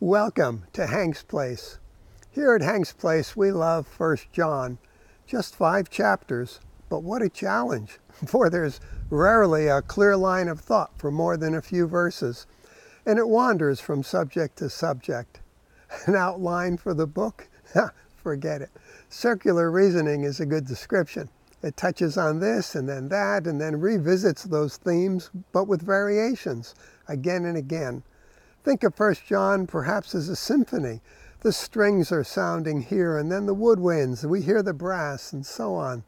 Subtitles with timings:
[0.00, 1.80] Welcome to Hank's Place.
[2.30, 4.78] Here at Hank's Place, we love 1 John.
[5.26, 8.78] Just five chapters, but what a challenge, for there's
[9.10, 12.46] rarely a clear line of thought for more than a few verses,
[13.04, 15.40] and it wanders from subject to subject.
[16.06, 17.48] An outline for the book?
[18.22, 18.70] Forget it.
[19.08, 21.28] Circular reasoning is a good description.
[21.60, 26.76] It touches on this and then that, and then revisits those themes, but with variations,
[27.08, 28.04] again and again.
[28.64, 31.00] Think of 1 John perhaps as a symphony.
[31.40, 35.74] The strings are sounding here, and then the woodwinds, we hear the brass, and so
[35.74, 36.02] on,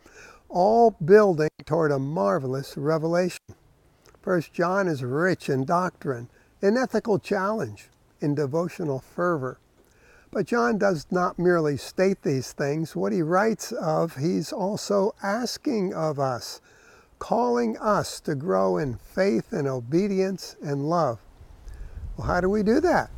[0.49, 3.39] all building toward a marvelous revelation.
[4.25, 6.29] 1 John is rich in doctrine,
[6.61, 7.89] in ethical challenge,
[8.21, 9.59] in devotional fervor.
[10.33, 12.95] But John does not merely state these things.
[12.95, 16.61] What he writes of, he's also asking of us,
[17.21, 21.21] calling us to grow in faith and obedience and love.
[22.21, 23.09] Well, how do we do that?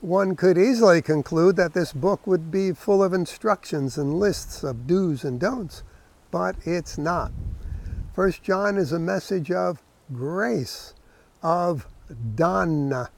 [0.00, 4.86] One could easily conclude that this book would be full of instructions and lists of
[4.86, 5.82] do's and don'ts,
[6.30, 7.32] but it's not.
[8.14, 10.94] First John is a message of grace,
[11.42, 11.88] of
[12.36, 13.08] done.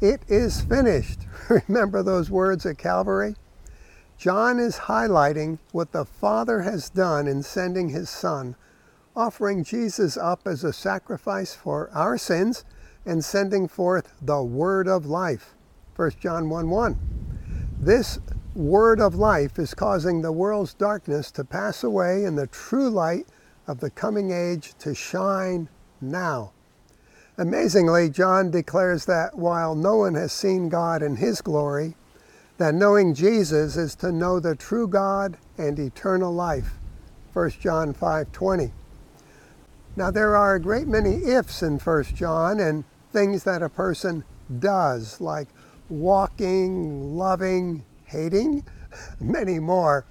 [0.00, 1.20] It is finished.
[1.68, 3.36] Remember those words at Calvary?
[4.18, 8.56] John is highlighting what the Father has done in sending his Son,
[9.14, 12.64] offering Jesus up as a sacrifice for our sins
[13.06, 15.54] and sending forth the word of life.
[15.96, 16.98] 1 John 1 1.
[17.78, 18.18] This
[18.54, 23.26] word of life is causing the world's darkness to pass away and the true light
[23.66, 25.68] of the coming age to shine
[26.00, 26.52] now.
[27.36, 31.96] Amazingly, John declares that while no one has seen God in his glory,
[32.58, 36.78] that knowing Jesus is to know the true God and eternal life.
[37.32, 38.72] 1 John 5:20.
[39.96, 44.24] Now there are a great many ifs in 1 John and things that a person
[44.58, 45.48] does, like
[45.88, 48.64] walking, loving, hating,
[49.20, 50.04] many more.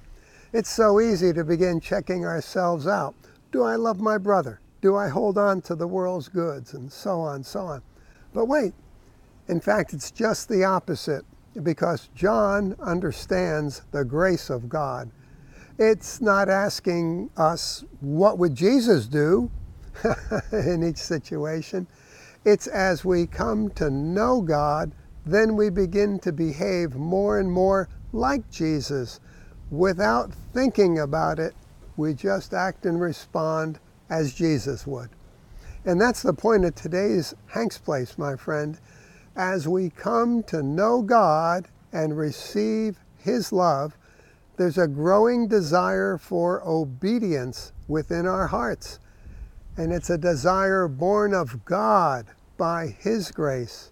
[0.54, 3.14] It's so easy to begin checking ourselves out.
[3.52, 4.62] Do I love my brother?
[4.82, 6.74] Do I hold on to the world's goods?
[6.74, 7.82] And so on, so on.
[8.34, 8.74] But wait,
[9.48, 11.26] in fact, it's just the opposite
[11.62, 15.12] because John understands the grace of God.
[15.78, 19.52] It's not asking us, what would Jesus do
[20.52, 21.88] in each situation?
[22.46, 24.92] It's as we come to know God,
[25.26, 29.22] then we begin to behave more and more like Jesus.
[29.72, 31.56] Without thinking about it,
[31.96, 35.10] we just act and respond as Jesus would.
[35.86, 38.78] And that's the point of today's Hank's Place, my friend.
[39.36, 43.98] As we come to know God and receive His love,
[44.58, 49.00] there's a growing desire for obedience within our hearts.
[49.76, 53.92] And it's a desire born of God by His grace.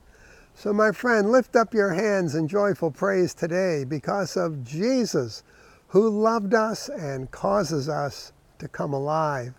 [0.54, 5.44] So, my friend, lift up your hands in joyful praise today because of Jesus
[5.88, 9.54] who loved us and causes us to come alive.